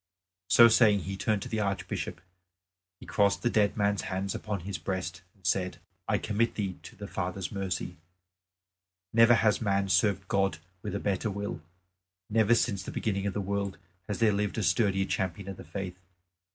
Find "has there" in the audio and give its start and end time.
14.07-14.33